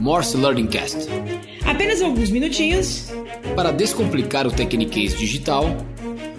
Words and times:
Morse 0.00 0.36
Learning 0.36 0.66
Cast. 0.66 1.08
Apenas 1.64 2.00
alguns 2.00 2.30
minutinhos 2.30 3.10
para 3.54 3.72
descomplicar 3.72 4.46
o 4.46 4.50
Tecniquez 4.50 5.16
digital 5.16 5.64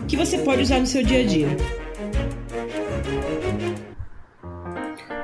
que 0.08 0.16
você 0.16 0.37
pode 0.37 0.62
usar 0.62 0.80
no 0.80 0.88
seu 0.88 1.04
dia 1.04 1.22
a 1.22 1.25
dia. 1.25 1.48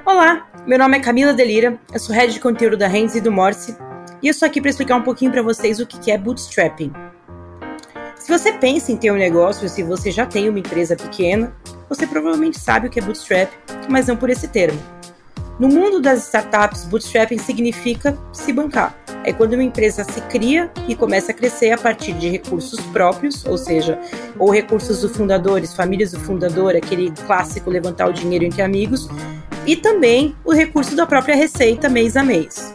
Olá, 0.06 0.50
meu 0.68 0.78
nome 0.78 0.98
é 0.98 1.00
Camila 1.00 1.34
Delira, 1.34 1.80
eu 1.94 2.00
sou 2.00 2.14
head 2.14 2.34
de 2.34 2.40
conteúdo 2.40 2.76
da 2.76 2.88
Renzi 2.88 3.20
e 3.20 3.22
do 3.22 3.32
Morse 3.32 3.76
e 4.22 4.28
eu 4.28 4.32
estou 4.32 4.46
aqui 4.46 4.60
para 4.60 4.70
explicar 4.70 4.98
um 4.98 5.04
pouquinho 5.04 5.32
para 5.32 5.42
vocês 5.42 5.80
o 5.80 5.88
que 5.88 6.12
é 6.12 6.18
bootstrapping. 6.18 6.92
Se 8.16 8.30
você 8.32 8.54
pensa 8.54 8.92
em 8.92 8.98
ter 8.98 9.12
um 9.12 9.18
negócio, 9.18 9.68
se 9.68 9.84
você 9.84 10.10
já 10.10 10.26
tem 10.26 10.48
uma 10.48 10.60
empresa 10.60 10.96
pequena, 10.96 11.54
você 11.90 12.08
provavelmente 12.08 12.58
sabe 12.58 12.88
o 12.88 12.90
que 12.90 13.00
é 13.00 13.02
bootstrap, 13.02 13.52
mas 13.90 14.08
não 14.08 14.16
por 14.16 14.30
esse 14.30 14.48
termo. 14.48 14.80
No 15.60 15.68
mundo 15.68 16.02
das 16.02 16.26
startups, 16.26 16.86
bootstrapping 16.86 17.38
significa 17.38 18.18
se 18.32 18.52
bancar. 18.52 18.98
É 19.24 19.32
quando 19.32 19.54
uma 19.54 19.64
empresa 19.64 20.04
se 20.04 20.20
cria 20.22 20.72
e 20.88 20.96
começa 20.96 21.32
a 21.32 21.34
crescer 21.34 21.72
a 21.72 21.78
partir 21.78 22.14
de 22.14 22.28
recursos 22.28 22.80
próprios, 22.88 23.46
ou 23.46 23.58
seja, 23.58 24.00
ou 24.38 24.50
recursos 24.50 25.02
dos 25.02 25.16
fundadores, 25.16 25.74
famílias 25.74 26.12
do 26.12 26.20
fundador, 26.20 26.76
aquele 26.76 27.12
clássico 27.26 27.70
levantar 27.70 28.10
o 28.10 28.14
dinheiro 28.14 28.44
entre 28.44 28.62
amigos, 28.62 29.08
e 29.66 29.76
também 29.76 30.36
o 30.44 30.52
recurso 30.52 30.96
da 30.96 31.06
própria 31.06 31.36
receita 31.36 31.88
mês 31.88 32.18
a 32.18 32.24
mês. 32.24 32.74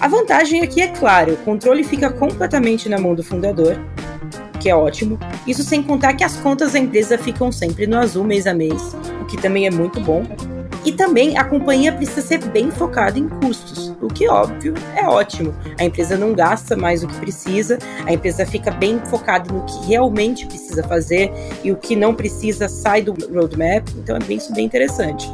A 0.00 0.08
vantagem 0.08 0.62
aqui 0.62 0.80
é 0.80 0.88
claro, 0.88 1.34
o 1.34 1.36
controle 1.38 1.84
fica 1.84 2.08
completamente 2.08 2.88
na 2.88 2.98
mão 2.98 3.14
do 3.14 3.22
fundador, 3.22 3.76
que 4.60 4.70
é 4.70 4.74
ótimo. 4.74 5.18
Isso 5.46 5.64
sem 5.64 5.82
contar 5.82 6.14
que 6.14 6.24
as 6.24 6.36
contas 6.36 6.72
da 6.72 6.78
empresa 6.78 7.18
ficam 7.18 7.50
sempre 7.50 7.86
no 7.86 7.98
azul 7.98 8.24
mês 8.24 8.46
a 8.46 8.54
mês, 8.54 8.94
o 9.20 9.26
que 9.26 9.36
também 9.36 9.66
é 9.66 9.70
muito 9.70 10.00
bom. 10.00 10.24
E 10.84 10.92
também 10.92 11.36
a 11.36 11.44
companhia 11.44 11.92
precisa 11.92 12.22
ser 12.22 12.38
bem 12.46 12.70
focada 12.70 13.18
em 13.18 13.28
custos, 13.28 13.94
o 14.00 14.08
que, 14.08 14.26
óbvio, 14.28 14.72
é 14.96 15.06
ótimo. 15.06 15.54
A 15.78 15.84
empresa 15.84 16.16
não 16.16 16.32
gasta 16.32 16.74
mais 16.74 17.02
do 17.02 17.08
que 17.08 17.16
precisa, 17.16 17.78
a 18.06 18.12
empresa 18.12 18.46
fica 18.46 18.70
bem 18.70 18.98
focada 19.06 19.52
no 19.52 19.64
que 19.64 19.86
realmente 19.86 20.46
precisa 20.46 20.82
fazer 20.82 21.30
e 21.62 21.70
o 21.70 21.76
que 21.76 21.94
não 21.94 22.14
precisa 22.14 22.66
sai 22.68 23.02
do 23.02 23.12
roadmap, 23.12 23.86
então 23.98 24.16
é 24.16 24.20
bem, 24.20 24.38
isso 24.38 24.54
bem 24.54 24.64
interessante. 24.64 25.30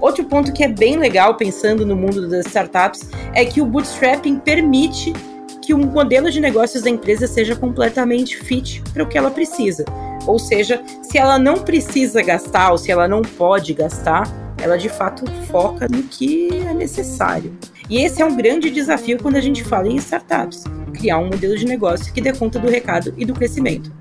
Outro 0.00 0.24
ponto 0.24 0.52
que 0.52 0.64
é 0.64 0.68
bem 0.68 0.96
legal 0.96 1.34
pensando 1.34 1.84
no 1.84 1.96
mundo 1.96 2.28
das 2.28 2.46
startups 2.46 3.08
é 3.34 3.44
que 3.44 3.60
o 3.60 3.66
bootstrapping 3.66 4.38
permite 4.38 5.12
que 5.60 5.74
o 5.74 5.78
modelo 5.78 6.30
de 6.30 6.40
negócios 6.40 6.82
da 6.82 6.90
empresa 6.90 7.26
seja 7.26 7.54
completamente 7.54 8.36
fit 8.36 8.82
para 8.92 9.02
o 9.02 9.06
que 9.06 9.16
ela 9.18 9.30
precisa. 9.30 9.84
Ou 10.26 10.38
seja, 10.38 10.82
se 11.02 11.18
ela 11.18 11.38
não 11.38 11.58
precisa 11.58 12.22
gastar 12.22 12.72
ou 12.72 12.78
se 12.78 12.90
ela 12.90 13.06
não 13.06 13.22
pode 13.22 13.74
gastar, 13.74 14.26
ela 14.60 14.76
de 14.76 14.88
fato 14.88 15.24
foca 15.46 15.88
no 15.88 16.02
que 16.02 16.48
é 16.52 16.74
necessário. 16.74 17.56
E 17.88 18.02
esse 18.04 18.22
é 18.22 18.24
um 18.24 18.36
grande 18.36 18.70
desafio 18.70 19.18
quando 19.20 19.36
a 19.36 19.40
gente 19.40 19.64
fala 19.64 19.88
em 19.88 19.96
startups: 19.96 20.64
criar 20.94 21.18
um 21.18 21.26
modelo 21.26 21.56
de 21.56 21.64
negócio 21.64 22.12
que 22.12 22.20
dê 22.20 22.32
conta 22.32 22.58
do 22.58 22.68
recado 22.68 23.14
e 23.16 23.24
do 23.24 23.34
crescimento. 23.34 23.92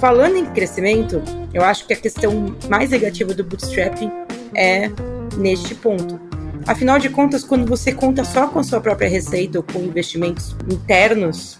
Falando 0.00 0.36
em 0.36 0.46
crescimento, 0.46 1.20
eu 1.52 1.64
acho 1.64 1.86
que 1.86 1.92
a 1.92 1.96
questão 1.96 2.54
mais 2.68 2.90
negativa 2.90 3.34
do 3.34 3.42
bootstrapping 3.42 4.10
é 4.54 4.90
neste 5.36 5.74
ponto. 5.74 6.20
Afinal 6.66 6.98
de 6.98 7.08
contas, 7.08 7.42
quando 7.42 7.66
você 7.66 7.92
conta 7.92 8.24
só 8.24 8.46
com 8.46 8.58
a 8.58 8.62
sua 8.62 8.80
própria 8.80 9.08
receita 9.08 9.58
ou 9.58 9.64
com 9.64 9.80
investimentos 9.80 10.54
internos, 10.70 11.58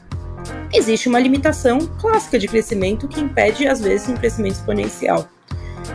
existe 0.73 1.09
uma 1.09 1.19
limitação 1.19 1.79
clássica 1.99 2.39
de 2.39 2.47
crescimento 2.47 3.09
que 3.09 3.21
impede, 3.21 3.67
às 3.67 3.81
vezes, 3.81 4.09
um 4.09 4.15
crescimento 4.15 4.57
exponencial. 4.57 5.27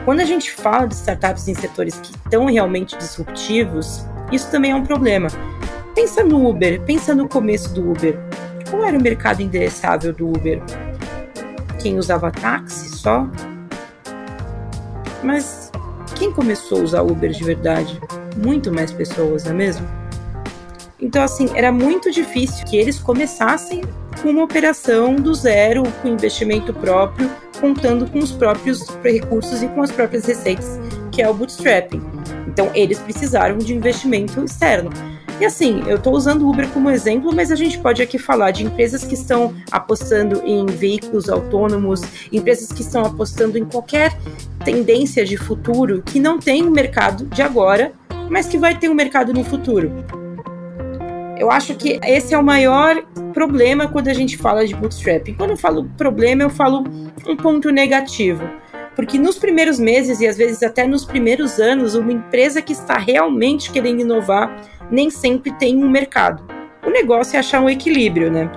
Quando 0.05 0.19
a 0.19 0.25
gente 0.25 0.51
fala 0.51 0.87
de 0.87 0.95
startups 0.95 1.47
em 1.47 1.53
setores 1.53 1.99
que 1.99 2.11
estão 2.11 2.45
realmente 2.45 2.97
disruptivos, 2.97 4.05
isso 4.31 4.49
também 4.51 4.71
é 4.71 4.75
um 4.75 4.83
problema. 4.83 5.27
Pensa 5.95 6.23
no 6.23 6.49
Uber, 6.49 6.81
pensa 6.81 7.13
no 7.15 7.27
começo 7.29 7.73
do 7.73 7.91
Uber. 7.91 8.17
Qual 8.69 8.83
era 8.83 8.97
o 8.97 9.01
mercado 9.01 9.41
endereçável 9.41 10.11
do 10.11 10.27
Uber? 10.27 10.61
Quem 11.79 11.97
usava 11.97 12.31
táxi 12.31 12.89
só? 12.89 13.29
Mas 15.23 15.71
quem 16.15 16.31
começou 16.31 16.79
a 16.79 16.83
usar 16.83 17.01
Uber 17.01 17.31
de 17.31 17.43
verdade? 17.43 18.01
Muito 18.37 18.73
mais 18.73 18.91
pessoas, 18.91 19.43
não 19.45 19.51
é 19.51 19.55
mesmo? 19.55 19.87
Então, 20.99 21.21
assim, 21.21 21.49
era 21.53 21.71
muito 21.71 22.09
difícil 22.11 22.65
que 22.65 22.77
eles 22.77 22.99
começassem 22.99 23.81
com 24.21 24.29
uma 24.29 24.43
operação 24.43 25.15
do 25.15 25.33
zero, 25.33 25.83
com 26.01 26.07
investimento 26.07 26.73
próprio, 26.73 27.29
contando 27.63 28.05
com 28.11 28.19
os 28.19 28.33
próprios 28.33 28.85
recursos 29.01 29.63
e 29.63 29.69
com 29.69 29.81
as 29.81 29.89
próprias 29.89 30.25
receitas, 30.25 30.77
que 31.13 31.21
é 31.21 31.29
o 31.29 31.33
bootstrapping. 31.33 32.01
Então, 32.45 32.69
eles 32.75 32.99
precisaram 32.99 33.57
de 33.57 33.73
investimento 33.73 34.43
externo. 34.43 34.89
E 35.39 35.45
assim, 35.45 35.81
eu 35.87 35.95
estou 35.95 36.13
usando 36.13 36.41
o 36.41 36.49
Uber 36.49 36.67
como 36.71 36.89
exemplo, 36.89 37.33
mas 37.33 37.53
a 37.53 37.55
gente 37.55 37.79
pode 37.79 38.01
aqui 38.01 38.19
falar 38.19 38.51
de 38.51 38.65
empresas 38.65 39.05
que 39.05 39.13
estão 39.13 39.55
apostando 39.71 40.41
em 40.45 40.65
veículos 40.65 41.29
autônomos, 41.29 42.01
empresas 42.33 42.69
que 42.69 42.81
estão 42.81 43.05
apostando 43.05 43.57
em 43.57 43.63
qualquer 43.63 44.13
tendência 44.65 45.23
de 45.23 45.37
futuro 45.37 46.03
que 46.05 46.19
não 46.19 46.39
tem 46.39 46.63
um 46.63 46.69
mercado 46.69 47.25
de 47.27 47.41
agora, 47.41 47.93
mas 48.29 48.45
que 48.45 48.57
vai 48.57 48.77
ter 48.77 48.89
um 48.89 48.93
mercado 48.93 49.33
no 49.33 49.43
futuro. 49.43 49.89
Eu 51.37 51.51
acho 51.51 51.75
que 51.75 51.99
esse 52.03 52.33
é 52.33 52.37
o 52.37 52.43
maior 52.43 53.03
problema 53.33 53.87
quando 53.87 54.07
a 54.07 54.13
gente 54.13 54.37
fala 54.37 54.65
de 54.65 54.75
bootstrapping. 54.75 55.33
Quando 55.33 55.51
eu 55.51 55.57
falo 55.57 55.89
problema, 55.97 56.43
eu 56.43 56.49
falo 56.49 56.83
um 57.27 57.35
ponto 57.35 57.71
negativo. 57.71 58.43
Porque 58.95 59.17
nos 59.17 59.39
primeiros 59.39 59.79
meses 59.79 60.21
e 60.21 60.27
às 60.27 60.37
vezes 60.37 60.61
até 60.61 60.85
nos 60.85 61.03
primeiros 61.03 61.59
anos, 61.59 61.95
uma 61.95 62.13
empresa 62.13 62.61
que 62.61 62.73
está 62.73 62.97
realmente 62.97 63.71
querendo 63.71 64.01
inovar 64.01 64.55
nem 64.91 65.09
sempre 65.09 65.51
tem 65.53 65.83
um 65.83 65.89
mercado. 65.89 66.43
O 66.85 66.89
negócio 66.89 67.35
é 67.35 67.39
achar 67.39 67.61
um 67.61 67.69
equilíbrio, 67.69 68.31
né? 68.31 68.51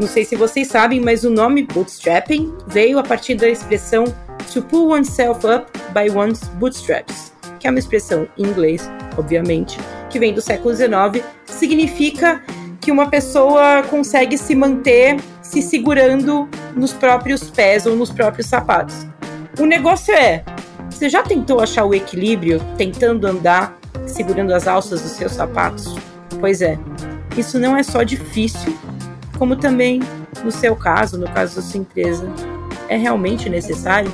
Não 0.00 0.06
sei 0.06 0.24
se 0.24 0.36
vocês 0.36 0.68
sabem, 0.68 1.00
mas 1.00 1.24
o 1.24 1.30
nome 1.30 1.64
bootstrapping 1.64 2.54
veio 2.66 2.98
a 2.98 3.02
partir 3.02 3.34
da 3.34 3.48
expressão 3.48 4.04
to 4.52 4.62
pull 4.62 4.92
oneself 4.92 5.46
up 5.46 5.70
by 5.92 6.10
one's 6.10 6.40
bootstraps, 6.54 7.32
que 7.58 7.66
é 7.66 7.70
uma 7.70 7.78
expressão 7.78 8.26
em 8.38 8.44
inglês, 8.46 8.90
obviamente, 9.18 9.78
que 10.08 10.18
vem 10.18 10.32
do 10.32 10.40
século 10.40 10.74
XIX, 10.74 11.24
significa 11.56 12.42
que 12.80 12.92
uma 12.92 13.08
pessoa 13.08 13.82
consegue 13.90 14.38
se 14.38 14.54
manter 14.54 15.16
se 15.42 15.62
segurando 15.62 16.48
nos 16.74 16.92
próprios 16.92 17.50
pés 17.50 17.86
ou 17.86 17.96
nos 17.96 18.10
próprios 18.10 18.46
sapatos. 18.46 19.06
O 19.58 19.64
negócio 19.64 20.14
é, 20.14 20.44
você 20.90 21.08
já 21.08 21.22
tentou 21.22 21.60
achar 21.60 21.84
o 21.84 21.94
equilíbrio 21.94 22.60
tentando 22.76 23.26
andar 23.26 23.76
segurando 24.06 24.52
as 24.52 24.68
alças 24.68 25.02
dos 25.02 25.12
seus 25.12 25.32
sapatos? 25.32 25.96
Pois 26.40 26.62
é, 26.62 26.78
isso 27.36 27.58
não 27.58 27.76
é 27.76 27.82
só 27.82 28.02
difícil, 28.02 28.76
como 29.38 29.56
também 29.56 30.00
no 30.44 30.50
seu 30.50 30.76
caso, 30.76 31.18
no 31.18 31.26
caso 31.26 31.56
da 31.56 31.62
sua 31.62 31.80
empresa, 31.80 32.28
é 32.88 32.96
realmente 32.96 33.48
necessário? 33.48 34.12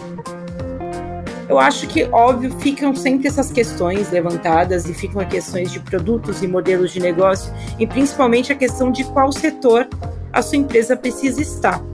Eu 1.52 1.58
acho 1.58 1.86
que, 1.86 2.04
óbvio, 2.04 2.50
ficam 2.60 2.94
sempre 2.94 3.28
essas 3.28 3.52
questões 3.52 4.10
levantadas 4.10 4.88
e 4.88 4.94
ficam 4.94 5.20
as 5.20 5.28
questões 5.28 5.70
de 5.70 5.80
produtos 5.80 6.42
e 6.42 6.48
modelos 6.48 6.90
de 6.90 6.98
negócio 6.98 7.52
e 7.78 7.86
principalmente 7.86 8.50
a 8.50 8.56
questão 8.56 8.90
de 8.90 9.04
qual 9.04 9.30
setor 9.30 9.86
a 10.32 10.40
sua 10.40 10.56
empresa 10.56 10.96
precisa 10.96 11.42
estar. 11.42 11.84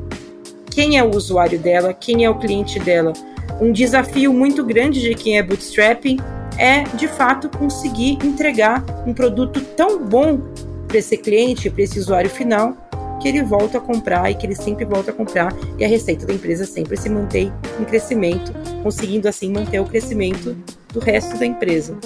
Quem 0.70 0.96
é 0.96 1.02
o 1.02 1.10
usuário 1.10 1.58
dela, 1.58 1.92
quem 1.92 2.24
é 2.24 2.30
o 2.30 2.38
cliente 2.38 2.78
dela. 2.78 3.12
Um 3.60 3.72
desafio 3.72 4.32
muito 4.32 4.64
grande 4.64 5.00
de 5.00 5.12
quem 5.16 5.38
é 5.38 5.42
bootstrapping 5.42 6.18
é, 6.56 6.84
de 6.94 7.08
fato, 7.08 7.48
conseguir 7.48 8.16
entregar 8.24 8.84
um 9.04 9.12
produto 9.12 9.60
tão 9.76 10.04
bom 10.04 10.38
para 10.86 10.98
esse 10.98 11.16
cliente, 11.16 11.68
para 11.68 11.82
esse 11.82 11.98
usuário 11.98 12.30
final, 12.30 12.76
que 13.20 13.28
ele 13.28 13.42
volta 13.42 13.78
a 13.78 13.80
comprar 13.80 14.30
e 14.30 14.34
que 14.34 14.46
ele 14.46 14.54
sempre 14.54 14.84
volta 14.84 15.10
a 15.10 15.14
comprar 15.14 15.52
e 15.78 15.84
a 15.84 15.88
receita 15.88 16.26
da 16.26 16.32
empresa 16.32 16.64
sempre 16.64 16.96
se 16.96 17.08
mantém 17.08 17.52
em 17.80 17.84
crescimento, 17.84 18.52
conseguindo 18.82 19.28
assim 19.28 19.52
manter 19.52 19.80
o 19.80 19.84
crescimento 19.84 20.56
do 20.92 21.00
resto 21.00 21.38
da 21.38 21.46
empresa. 21.46 21.96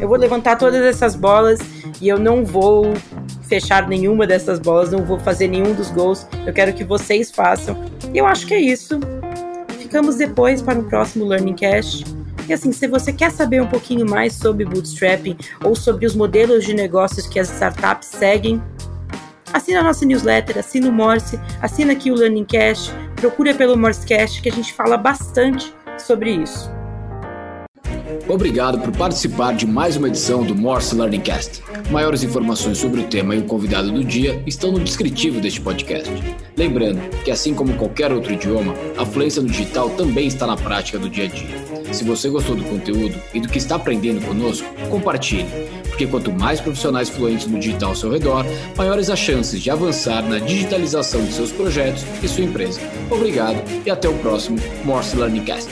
Eu 0.00 0.08
vou 0.08 0.16
levantar 0.16 0.56
todas 0.56 0.82
essas 0.82 1.14
bolas 1.14 1.60
e 2.00 2.08
eu 2.08 2.18
não 2.18 2.44
vou 2.44 2.94
fechar 3.42 3.86
nenhuma 3.86 4.26
dessas 4.26 4.58
bolas, 4.58 4.90
não 4.90 5.04
vou 5.04 5.18
fazer 5.18 5.48
nenhum 5.48 5.74
dos 5.74 5.90
gols. 5.90 6.26
Eu 6.46 6.52
quero 6.52 6.72
que 6.72 6.84
vocês 6.84 7.30
façam. 7.30 7.76
E 8.14 8.18
eu 8.18 8.26
acho 8.26 8.46
que 8.46 8.54
é 8.54 8.60
isso. 8.60 8.98
Ficamos 9.78 10.16
depois 10.16 10.62
para 10.62 10.78
o 10.78 10.84
próximo 10.84 11.26
Learning 11.26 11.54
Cast. 11.54 12.04
E 12.48 12.52
assim, 12.52 12.72
se 12.72 12.86
você 12.86 13.12
quer 13.12 13.30
saber 13.30 13.60
um 13.60 13.66
pouquinho 13.66 14.08
mais 14.08 14.34
sobre 14.34 14.64
bootstrapping 14.64 15.36
ou 15.64 15.76
sobre 15.76 16.06
os 16.06 16.14
modelos 16.14 16.64
de 16.64 16.74
negócios 16.74 17.26
que 17.26 17.38
as 17.38 17.50
startups 17.50 18.08
seguem, 18.08 18.62
Assina 19.52 19.80
a 19.80 19.82
nossa 19.82 20.04
newsletter, 20.04 20.58
assina 20.58 20.88
o 20.88 20.92
Morse, 20.92 21.38
assina 21.60 21.92
aqui 21.92 22.10
o 22.10 22.14
Learning 22.14 22.44
Cast, 22.44 22.92
procura 23.16 23.54
pelo 23.54 23.76
Morsecast 23.76 24.40
que 24.40 24.48
a 24.48 24.52
gente 24.52 24.72
fala 24.72 24.96
bastante 24.96 25.74
sobre 25.98 26.30
isso. 26.30 26.70
Obrigado 28.28 28.78
por 28.78 28.96
participar 28.96 29.54
de 29.54 29.66
mais 29.66 29.96
uma 29.96 30.08
edição 30.08 30.44
do 30.44 30.54
Morse 30.54 30.94
Learning 30.94 31.20
Cast. 31.20 31.62
Maiores 31.90 32.22
informações 32.22 32.78
sobre 32.78 33.00
o 33.00 33.04
tema 33.04 33.34
e 33.34 33.40
o 33.40 33.44
convidado 33.44 33.90
do 33.90 34.04
dia 34.04 34.40
estão 34.46 34.70
no 34.70 34.78
descritivo 34.78 35.40
deste 35.40 35.60
podcast. 35.60 36.10
Lembrando 36.56 37.00
que, 37.24 37.30
assim 37.30 37.54
como 37.54 37.76
qualquer 37.76 38.12
outro 38.12 38.32
idioma, 38.32 38.74
a 38.96 39.04
fluência 39.04 39.42
no 39.42 39.48
digital 39.48 39.90
também 39.90 40.28
está 40.28 40.46
na 40.46 40.56
prática 40.56 40.98
do 40.98 41.08
dia 41.08 41.24
a 41.24 41.28
dia. 41.28 41.92
Se 41.92 42.04
você 42.04 42.28
gostou 42.28 42.54
do 42.54 42.64
conteúdo 42.64 43.20
e 43.34 43.40
do 43.40 43.48
que 43.48 43.58
está 43.58 43.74
aprendendo 43.74 44.24
conosco, 44.24 44.66
compartilhe 44.88 45.48
porque 46.00 46.06
quanto 46.06 46.32
mais 46.32 46.60
profissionais 46.60 47.10
fluentes 47.10 47.46
no 47.46 47.58
digital 47.58 47.90
ao 47.90 47.96
seu 47.96 48.10
redor, 48.10 48.46
maiores 48.76 49.10
as 49.10 49.18
chances 49.18 49.60
de 49.60 49.70
avançar 49.70 50.22
na 50.22 50.38
digitalização 50.38 51.22
de 51.24 51.32
seus 51.32 51.52
projetos 51.52 52.04
e 52.22 52.28
sua 52.28 52.44
empresa. 52.44 52.80
Obrigado 53.10 53.62
e 53.84 53.90
até 53.90 54.08
o 54.08 54.14
próximo 54.18 54.58
Morse 54.84 55.16
Learning 55.16 55.44
Cast. 55.44 55.68